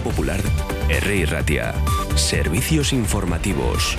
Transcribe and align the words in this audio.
Popular, 0.00 0.40
R. 0.88 1.26
Ratia. 1.26 1.72
Servicios 2.16 2.92
informativos. 2.92 3.96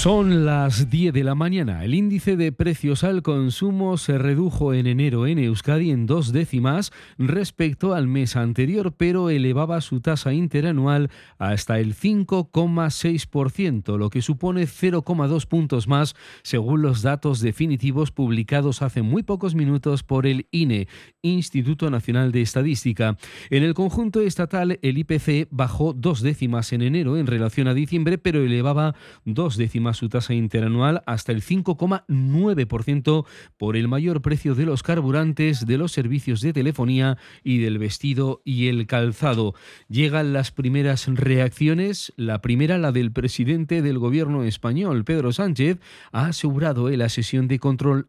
Son 0.00 0.46
las 0.46 0.88
10 0.88 1.12
de 1.12 1.24
la 1.24 1.34
mañana. 1.34 1.84
El 1.84 1.94
índice 1.94 2.38
de 2.38 2.52
precios 2.52 3.04
al 3.04 3.22
consumo 3.22 3.98
se 3.98 4.16
redujo 4.16 4.72
en 4.72 4.86
enero 4.86 5.26
en 5.26 5.38
Euskadi 5.38 5.90
en 5.90 6.06
dos 6.06 6.32
décimas 6.32 6.90
respecto 7.18 7.92
al 7.92 8.06
mes 8.06 8.34
anterior, 8.34 8.94
pero 8.96 9.28
elevaba 9.28 9.82
su 9.82 10.00
tasa 10.00 10.32
interanual 10.32 11.10
hasta 11.36 11.80
el 11.80 11.94
5,6%, 11.94 13.98
lo 13.98 14.08
que 14.08 14.22
supone 14.22 14.62
0,2 14.62 15.46
puntos 15.46 15.86
más 15.86 16.14
según 16.42 16.80
los 16.80 17.02
datos 17.02 17.40
definitivos 17.40 18.10
publicados 18.10 18.80
hace 18.80 19.02
muy 19.02 19.22
pocos 19.22 19.54
minutos 19.54 20.02
por 20.02 20.26
el 20.26 20.46
INE, 20.50 20.88
Instituto 21.22 21.90
Nacional 21.90 22.32
de 22.32 22.42
Estadística. 22.42 23.16
En 23.50 23.62
el 23.62 23.74
conjunto 23.74 24.20
estatal, 24.20 24.78
el 24.82 24.98
IPC 24.98 25.48
bajó 25.50 25.92
dos 25.92 26.22
décimas 26.22 26.72
en 26.72 26.82
enero 26.82 27.16
en 27.16 27.26
relación 27.26 27.68
a 27.68 27.74
diciembre, 27.74 28.16
pero 28.18 28.42
elevaba 28.42 28.94
dos 29.24 29.56
décimas 29.56 29.98
su 29.98 30.08
tasa 30.08 30.34
interanual 30.34 31.02
hasta 31.06 31.32
el 31.32 31.42
5,9% 31.42 33.26
por 33.58 33.76
el 33.76 33.88
mayor 33.88 34.22
precio 34.22 34.54
de 34.54 34.66
los 34.66 34.82
carburantes, 34.82 35.66
de 35.66 35.78
los 35.78 35.92
servicios 35.92 36.40
de 36.40 36.52
telefonía 36.52 37.18
y 37.44 37.58
del 37.58 37.78
vestido 37.78 38.40
y 38.44 38.68
el 38.68 38.86
calzado. 38.86 39.54
Llegan 39.88 40.32
las 40.32 40.52
primeras 40.52 41.06
reacciones. 41.06 42.12
La 42.16 42.40
primera, 42.40 42.78
la 42.78 42.92
del 42.92 43.12
presidente 43.12 43.82
del 43.82 43.98
gobierno 43.98 44.44
español, 44.44 45.04
Pedro 45.04 45.32
Sánchez, 45.32 45.78
ha 46.12 46.26
asegurado 46.26 46.88
en 46.88 47.00
la 47.00 47.08
sesión 47.08 47.48
de 47.48 47.58
control 47.58 48.08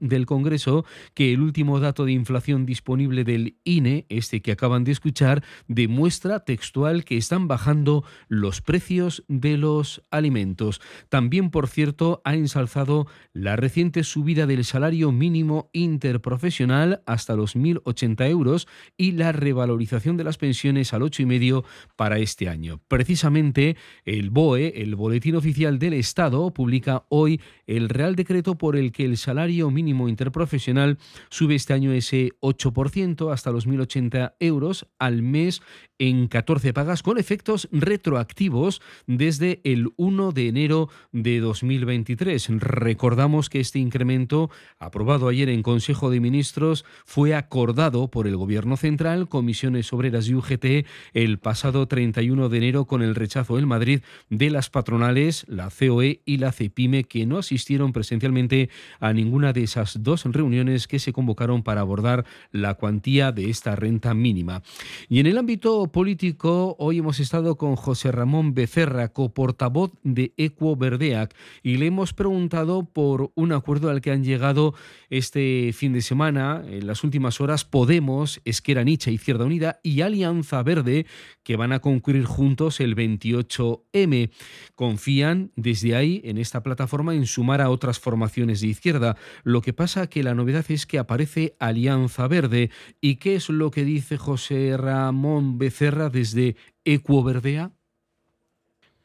del 0.00 0.26
Congreso 0.26 0.84
que 1.14 1.32
el 1.32 1.40
último 1.40 1.78
dato 1.80 2.04
de 2.04 2.12
inflación 2.12 2.39
disponible 2.46 3.24
del 3.24 3.56
INE, 3.64 4.06
este 4.08 4.42
que 4.42 4.52
acaban 4.52 4.84
de 4.84 4.92
escuchar, 4.92 5.44
demuestra 5.68 6.40
textual 6.40 7.04
que 7.04 7.16
están 7.16 7.48
bajando 7.48 8.04
los 8.28 8.60
precios 8.60 9.24
de 9.28 9.56
los 9.56 10.02
alimentos. 10.10 10.80
También, 11.08 11.50
por 11.50 11.68
cierto, 11.68 12.20
ha 12.24 12.34
ensalzado 12.34 13.06
la 13.32 13.56
reciente 13.56 14.04
subida 14.04 14.46
del 14.46 14.64
salario 14.64 15.12
mínimo 15.12 15.70
interprofesional 15.72 17.02
hasta 17.06 17.36
los 17.36 17.56
1.080 17.56 18.28
euros 18.28 18.66
y 18.96 19.12
la 19.12 19.32
revalorización 19.32 20.16
de 20.16 20.24
las 20.24 20.38
pensiones 20.38 20.92
al 20.92 21.02
8,5 21.02 21.64
para 21.96 22.18
este 22.18 22.48
año. 22.48 22.80
Precisamente, 22.88 23.76
el 24.04 24.30
BOE, 24.30 24.82
el 24.82 24.94
Boletín 24.94 25.36
Oficial 25.36 25.78
del 25.78 25.94
Estado, 25.94 26.52
publica 26.52 27.04
hoy 27.08 27.40
el 27.66 27.88
Real 27.88 28.16
Decreto 28.16 28.56
por 28.56 28.76
el 28.76 28.92
que 28.92 29.04
el 29.04 29.16
salario 29.16 29.70
mínimo 29.70 30.08
interprofesional 30.08 30.98
sube 31.28 31.54
este 31.54 31.72
año 31.72 31.92
ese 31.92 32.29
8% 32.40 33.32
hasta 33.32 33.50
los 33.50 33.66
1.080 33.66 34.34
euros 34.40 34.86
al 34.98 35.22
mes 35.22 35.62
en 35.98 36.28
14 36.28 36.72
pagas 36.72 37.02
con 37.02 37.18
efectos 37.18 37.68
retroactivos 37.72 38.80
desde 39.06 39.60
el 39.64 39.92
1 39.96 40.32
de 40.32 40.48
enero 40.48 40.88
de 41.12 41.40
2023. 41.40 42.48
Recordamos 42.58 43.50
que 43.50 43.60
este 43.60 43.78
incremento, 43.78 44.50
aprobado 44.78 45.28
ayer 45.28 45.48
en 45.48 45.62
Consejo 45.62 46.10
de 46.10 46.20
Ministros, 46.20 46.84
fue 47.04 47.34
acordado 47.34 48.08
por 48.08 48.26
el 48.26 48.36
Gobierno 48.36 48.76
Central, 48.76 49.28
Comisiones 49.28 49.92
Obreras 49.92 50.28
y 50.28 50.34
UGT 50.34 50.86
el 51.12 51.38
pasado 51.38 51.86
31 51.86 52.48
de 52.48 52.58
enero 52.58 52.86
con 52.86 53.02
el 53.02 53.14
rechazo 53.14 53.58
en 53.58 53.68
Madrid 53.68 54.00
de 54.28 54.50
las 54.50 54.70
patronales, 54.70 55.44
la 55.48 55.70
COE 55.70 56.22
y 56.24 56.38
la 56.38 56.52
CEPIME, 56.52 57.04
que 57.04 57.26
no 57.26 57.38
asistieron 57.38 57.92
presencialmente 57.92 58.70
a 59.00 59.12
ninguna 59.12 59.52
de 59.52 59.64
esas 59.64 60.02
dos 60.02 60.24
reuniones 60.24 60.86
que 60.86 60.98
se 60.98 61.12
convocaron 61.12 61.62
para 61.62 61.80
abordar 61.82 62.19
la 62.52 62.74
cuantía 62.74 63.32
de 63.32 63.50
esta 63.50 63.76
renta 63.76 64.14
mínima. 64.14 64.62
Y 65.08 65.20
en 65.20 65.26
el 65.26 65.38
ámbito 65.38 65.86
político, 65.88 66.76
hoy 66.78 66.98
hemos 66.98 67.20
estado 67.20 67.56
con 67.56 67.76
José 67.76 68.12
Ramón 68.12 68.54
Becerra, 68.54 69.12
coportavoz 69.12 69.92
de 70.02 70.32
Equo 70.36 70.76
Verdeac 70.76 71.34
y 71.62 71.76
le 71.76 71.86
hemos 71.86 72.12
preguntado 72.12 72.84
por 72.84 73.32
un 73.34 73.52
acuerdo 73.52 73.90
al 73.90 74.00
que 74.00 74.10
han 74.10 74.24
llegado 74.24 74.74
este 75.08 75.72
fin 75.72 75.92
de 75.92 76.02
semana, 76.02 76.62
en 76.68 76.86
las 76.86 77.04
últimas 77.04 77.40
horas, 77.40 77.64
Podemos, 77.64 78.40
Esquerra 78.44 78.84
Nicha, 78.84 79.10
Izquierda 79.10 79.44
Unida 79.44 79.80
y 79.82 80.02
Alianza 80.02 80.62
Verde, 80.62 81.06
que 81.42 81.56
van 81.56 81.72
a 81.72 81.80
concurrir 81.80 82.24
juntos 82.24 82.80
el 82.80 82.94
28M. 82.94 84.30
Confían 84.74 85.52
desde 85.56 85.96
ahí, 85.96 86.20
en 86.24 86.38
esta 86.38 86.62
plataforma, 86.62 87.14
en 87.14 87.26
sumar 87.26 87.60
a 87.60 87.70
otras 87.70 87.98
formaciones 87.98 88.60
de 88.60 88.68
izquierda. 88.68 89.16
Lo 89.42 89.62
que 89.62 89.72
pasa 89.72 90.08
que 90.08 90.22
la 90.22 90.34
novedad 90.34 90.64
es 90.68 90.86
que 90.86 90.98
aparece 90.98 91.56
Alianza 91.58 92.09
Verde. 92.18 92.70
¿Y 93.00 93.16
qué 93.16 93.36
es 93.36 93.48
lo 93.48 93.70
que 93.70 93.84
dice 93.84 94.16
José 94.18 94.76
Ramón 94.76 95.58
Becerra 95.58 96.10
desde 96.10 96.56
Ecuoverdea? 96.84 97.72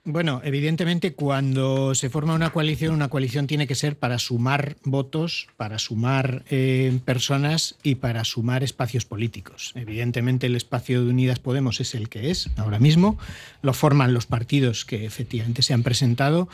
Bueno, 0.07 0.39
evidentemente 0.43 1.15
cuando 1.15 1.95
se 1.95 2.11
forma 2.11 2.35
una 2.35 2.51
coalición, 2.51 2.93
una 2.93 3.07
coalición 3.07 3.47
tiene 3.47 3.65
que 3.65 3.73
ser 3.73 3.97
para 3.97 4.19
sumar 4.19 4.77
votos, 4.83 5.47
para 5.57 5.79
sumar 5.79 6.43
eh, 6.51 6.99
personas 7.05 7.75
y 7.81 7.95
para 7.95 8.23
sumar 8.23 8.63
espacios 8.63 9.03
políticos. 9.03 9.71
Evidentemente 9.73 10.45
el 10.45 10.55
espacio 10.55 11.03
de 11.03 11.09
Unidas 11.09 11.39
Podemos 11.39 11.81
es 11.81 11.95
el 11.95 12.07
que 12.07 12.29
es 12.29 12.51
ahora 12.55 12.77
mismo, 12.77 13.17
lo 13.63 13.73
forman 13.73 14.13
los 14.13 14.27
partidos 14.27 14.85
que 14.85 15.05
efectivamente 15.07 15.63
se 15.63 15.73
han 15.73 15.81
presentado, 15.81 16.49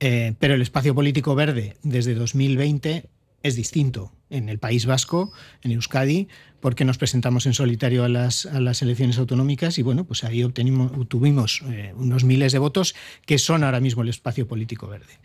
eh, 0.00 0.34
pero 0.40 0.54
el 0.54 0.62
espacio 0.62 0.92
político 0.92 1.36
verde 1.36 1.76
desde 1.84 2.16
2020 2.16 3.04
es 3.42 3.56
distinto 3.56 4.12
en 4.28 4.48
el 4.48 4.58
País 4.58 4.86
Vasco, 4.86 5.32
en 5.62 5.72
Euskadi, 5.72 6.28
porque 6.60 6.84
nos 6.84 6.98
presentamos 6.98 7.46
en 7.46 7.54
solitario 7.54 8.04
a 8.04 8.08
las, 8.08 8.46
elecciones 8.82 9.18
autonómicas 9.18 9.78
y 9.78 9.82
bueno, 9.82 10.04
pues 10.04 10.24
ahí 10.24 10.42
obtuvimos 10.42 11.62
eh, 11.70 11.92
unos 11.96 12.24
miles 12.24 12.52
de 12.52 12.58
votos 12.58 12.94
que 13.24 13.38
son 13.38 13.62
ahora 13.62 13.80
mismo 13.80 14.02
el 14.02 14.08
espacio 14.08 14.48
político 14.48 14.88
verde. 14.88 15.20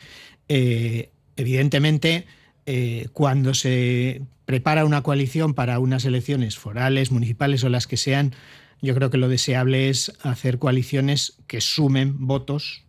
Eh, 0.47 1.09
evidentemente, 1.35 2.25
eh, 2.65 3.07
cuando 3.13 3.53
se 3.53 4.21
prepara 4.45 4.85
una 4.85 5.01
coalición 5.01 5.53
para 5.53 5.79
unas 5.79 6.05
elecciones 6.05 6.57
forales, 6.57 7.11
municipales 7.11 7.63
o 7.63 7.69
las 7.69 7.87
que 7.87 7.97
sean, 7.97 8.35
yo 8.81 8.93
creo 8.93 9.09
que 9.09 9.17
lo 9.17 9.29
deseable 9.29 9.89
es 9.89 10.13
hacer 10.21 10.59
coaliciones 10.59 11.37
que 11.47 11.61
sumen 11.61 12.27
votos 12.27 12.83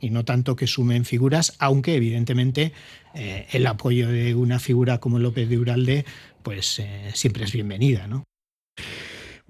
y 0.00 0.10
no 0.10 0.24
tanto 0.24 0.56
que 0.56 0.66
sumen 0.66 1.04
figuras, 1.04 1.56
aunque 1.58 1.94
evidentemente 1.94 2.72
eh, 3.14 3.46
el 3.52 3.66
apoyo 3.66 4.08
de 4.08 4.34
una 4.34 4.58
figura 4.58 4.98
como 4.98 5.18
López 5.18 5.48
de 5.48 5.58
Uralde 5.58 6.04
pues 6.42 6.78
eh, 6.78 7.10
siempre 7.14 7.44
es 7.44 7.52
bienvenida, 7.52 8.06
¿no? 8.06 8.24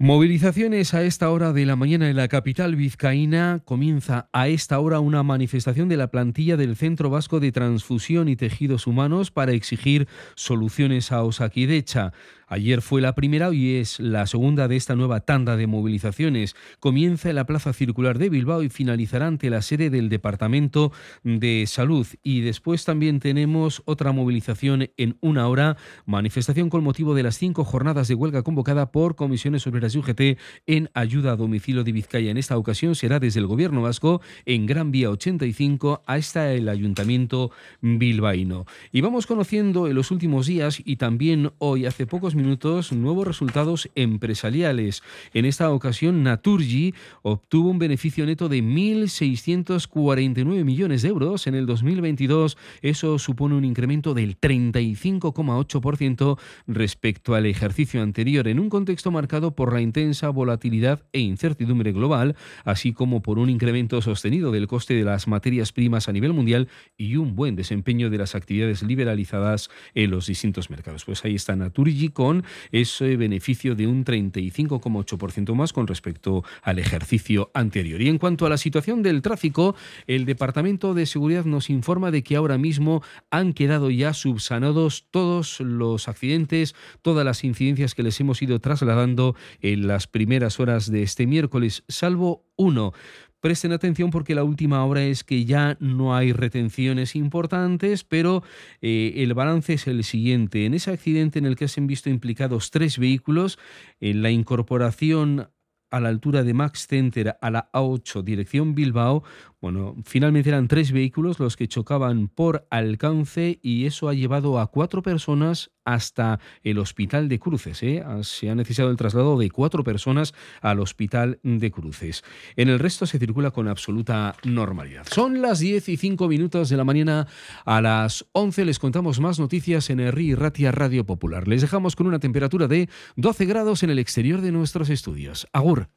Movilizaciones 0.03 0.95
a 0.95 1.03
esta 1.03 1.29
hora 1.29 1.53
de 1.53 1.63
la 1.63 1.75
mañana 1.75 2.09
en 2.09 2.15
la 2.15 2.27
capital 2.27 2.75
vizcaína. 2.75 3.61
Comienza 3.63 4.29
a 4.33 4.47
esta 4.47 4.79
hora 4.79 4.99
una 4.99 5.21
manifestación 5.21 5.89
de 5.89 5.97
la 5.97 6.09
plantilla 6.09 6.57
del 6.57 6.75
Centro 6.75 7.11
Vasco 7.11 7.39
de 7.39 7.51
Transfusión 7.51 8.27
y 8.27 8.35
Tejidos 8.35 8.87
Humanos 8.87 9.29
para 9.29 9.51
exigir 9.51 10.07
soluciones 10.33 11.11
a 11.11 11.21
Osakidecha. 11.21 12.13
Ayer 12.51 12.81
fue 12.81 12.99
la 12.99 13.15
primera 13.15 13.53
y 13.53 13.77
es 13.77 14.01
la 14.01 14.27
segunda 14.27 14.67
de 14.67 14.75
esta 14.75 14.97
nueva 14.97 15.21
tanda 15.21 15.55
de 15.55 15.67
movilizaciones. 15.67 16.53
Comienza 16.81 17.29
en 17.29 17.37
la 17.37 17.45
Plaza 17.45 17.71
Circular 17.71 18.17
de 18.17 18.27
Bilbao 18.27 18.61
y 18.61 18.67
finalizará 18.67 19.27
ante 19.27 19.49
la 19.49 19.61
sede 19.61 19.89
del 19.89 20.09
Departamento 20.09 20.91
de 21.23 21.63
Salud. 21.65 22.05
Y 22.23 22.41
después 22.41 22.83
también 22.83 23.21
tenemos 23.21 23.81
otra 23.85 24.11
movilización 24.11 24.89
en 24.97 25.15
una 25.21 25.47
hora, 25.47 25.77
manifestación 26.05 26.69
con 26.69 26.83
motivo 26.83 27.15
de 27.15 27.23
las 27.23 27.37
cinco 27.37 27.63
jornadas 27.63 28.09
de 28.09 28.15
huelga 28.15 28.43
convocada 28.43 28.91
por 28.91 29.15
Comisiones 29.15 29.65
Obreras 29.65 29.95
y 29.95 29.99
UGT 29.99 30.21
en 30.67 30.89
ayuda 30.93 31.31
a 31.31 31.35
domicilio 31.37 31.85
de 31.85 31.93
Vizcaya. 31.93 32.31
En 32.31 32.37
esta 32.37 32.57
ocasión 32.57 32.95
será 32.95 33.21
desde 33.21 33.39
el 33.39 33.47
Gobierno 33.47 33.81
Vasco 33.81 34.19
en 34.45 34.65
Gran 34.65 34.91
Vía 34.91 35.09
85 35.09 36.03
hasta 36.05 36.51
el 36.51 36.67
Ayuntamiento 36.67 37.51
bilbaíno. 37.79 38.65
Y 38.91 38.99
vamos 38.99 39.25
conociendo 39.25 39.87
en 39.87 39.95
los 39.95 40.11
últimos 40.11 40.47
días 40.47 40.81
y 40.83 40.97
también 40.97 41.53
hoy, 41.57 41.85
hace 41.85 42.05
pocos 42.05 42.35
minutos 42.41 42.91
nuevos 42.91 43.27
resultados 43.27 43.89
empresariales. 43.95 45.03
En 45.33 45.45
esta 45.45 45.71
ocasión, 45.71 46.23
Naturgy 46.23 46.93
obtuvo 47.21 47.69
un 47.69 47.79
beneficio 47.79 48.25
neto 48.25 48.49
de 48.49 48.63
1.649 48.63 50.63
millones 50.63 51.01
de 51.01 51.09
euros 51.09 51.47
en 51.47 51.55
el 51.55 51.65
2022. 51.65 52.57
Eso 52.81 53.19
supone 53.19 53.55
un 53.55 53.65
incremento 53.65 54.13
del 54.13 54.39
35,8% 54.39 56.39
respecto 56.67 57.35
al 57.35 57.45
ejercicio 57.45 58.01
anterior, 58.01 58.47
en 58.47 58.59
un 58.59 58.69
contexto 58.69 59.11
marcado 59.11 59.55
por 59.55 59.73
la 59.73 59.81
intensa 59.81 60.29
volatilidad 60.29 61.03
e 61.13 61.19
incertidumbre 61.19 61.91
global, 61.91 62.35
así 62.63 62.93
como 62.93 63.21
por 63.21 63.39
un 63.39 63.49
incremento 63.49 64.01
sostenido 64.01 64.51
del 64.51 64.67
coste 64.67 64.93
de 64.93 65.03
las 65.03 65.27
materias 65.27 65.71
primas 65.71 66.07
a 66.07 66.11
nivel 66.11 66.33
mundial 66.33 66.67
y 66.97 67.17
un 67.17 67.35
buen 67.35 67.55
desempeño 67.55 68.09
de 68.09 68.17
las 68.17 68.35
actividades 68.35 68.83
liberalizadas 68.83 69.69
en 69.93 70.11
los 70.11 70.27
distintos 70.27 70.69
mercados. 70.69 71.05
Pues 71.05 71.23
ahí 71.25 71.35
está 71.35 71.55
Naturgy 71.55 72.09
con 72.09 72.30
ese 72.71 73.17
beneficio 73.17 73.75
de 73.75 73.87
un 73.87 74.05
35,8% 74.05 75.53
más 75.53 75.73
con 75.73 75.87
respecto 75.87 76.43
al 76.61 76.79
ejercicio 76.79 77.51
anterior. 77.53 78.01
Y 78.01 78.09
en 78.09 78.17
cuanto 78.17 78.45
a 78.45 78.49
la 78.49 78.57
situación 78.57 79.03
del 79.03 79.21
tráfico, 79.21 79.75
el 80.07 80.25
Departamento 80.25 80.93
de 80.93 81.05
Seguridad 81.05 81.45
nos 81.45 81.69
informa 81.69 82.11
de 82.11 82.23
que 82.23 82.35
ahora 82.35 82.57
mismo 82.57 83.03
han 83.29 83.53
quedado 83.53 83.89
ya 83.89 84.13
subsanados 84.13 85.07
todos 85.11 85.59
los 85.59 86.07
accidentes, 86.07 86.75
todas 87.01 87.25
las 87.25 87.43
incidencias 87.43 87.95
que 87.95 88.03
les 88.03 88.19
hemos 88.19 88.41
ido 88.41 88.59
trasladando 88.59 89.35
en 89.61 89.87
las 89.87 90.07
primeras 90.07 90.59
horas 90.59 90.91
de 90.91 91.03
este 91.03 91.27
miércoles, 91.27 91.83
salvo 91.87 92.45
uno. 92.55 92.93
Presten 93.41 93.71
atención 93.71 94.11
porque 94.11 94.35
la 94.35 94.43
última 94.43 94.85
hora 94.85 95.03
es 95.03 95.23
que 95.23 95.45
ya 95.45 95.75
no 95.79 96.15
hay 96.15 96.31
retenciones 96.31 97.15
importantes, 97.15 98.03
pero 98.03 98.43
eh, 98.81 99.13
el 99.17 99.33
balance 99.33 99.73
es 99.73 99.87
el 99.87 100.03
siguiente. 100.03 100.65
En 100.65 100.75
ese 100.75 100.91
accidente 100.91 101.39
en 101.39 101.47
el 101.47 101.55
que 101.55 101.67
se 101.67 101.81
han 101.81 101.87
visto 101.87 102.09
implicados 102.11 102.69
tres 102.69 102.99
vehículos, 102.99 103.57
en 103.99 104.21
la 104.21 104.29
incorporación 104.29 105.49
a 105.89 105.99
la 105.99 106.09
altura 106.09 106.43
de 106.43 106.53
Max 106.53 106.87
Center 106.87 107.37
a 107.41 107.51
la 107.51 107.69
A8 107.73 108.23
dirección 108.23 108.75
Bilbao, 108.75 109.23
bueno, 109.61 109.95
finalmente 110.05 110.49
eran 110.49 110.67
tres 110.67 110.91
vehículos 110.91 111.39
los 111.39 111.55
que 111.55 111.67
chocaban 111.67 112.29
por 112.29 112.65
alcance 112.71 113.59
y 113.61 113.85
eso 113.85 114.09
ha 114.09 114.15
llevado 114.15 114.59
a 114.59 114.67
cuatro 114.67 115.03
personas 115.03 115.69
hasta 115.85 116.39
el 116.63 116.79
hospital 116.79 117.29
de 117.29 117.37
Cruces. 117.39 117.83
¿eh? 117.83 118.03
Se 118.23 118.49
ha 118.49 118.55
necesitado 118.55 118.89
el 118.89 118.97
traslado 118.97 119.37
de 119.37 119.51
cuatro 119.51 119.83
personas 119.83 120.33
al 120.61 120.79
hospital 120.79 121.39
de 121.43 121.69
Cruces. 121.69 122.23
En 122.55 122.69
el 122.69 122.79
resto 122.79 123.05
se 123.05 123.19
circula 123.19 123.51
con 123.51 123.67
absoluta 123.67 124.35
normalidad. 124.43 125.05
Son 125.11 125.43
las 125.43 125.59
10 125.59 125.89
y 125.89 125.97
5 125.97 126.27
minutos 126.27 126.69
de 126.69 126.77
la 126.77 126.83
mañana. 126.83 127.27
A 127.63 127.81
las 127.81 128.25
11 128.31 128.65
les 128.65 128.79
contamos 128.79 129.19
más 129.19 129.39
noticias 129.39 129.91
en 129.91 130.11
RI 130.11 130.33
Ratia 130.33 130.71
Radio 130.71 131.05
Popular. 131.05 131.47
Les 131.47 131.61
dejamos 131.61 131.95
con 131.95 132.07
una 132.07 132.19
temperatura 132.19 132.67
de 132.67 132.89
12 133.15 133.45
grados 133.45 133.83
en 133.83 133.91
el 133.91 133.99
exterior 133.99 134.41
de 134.41 134.51
nuestros 134.51 134.89
estudios. 134.89 135.47
Agur. 135.53 135.89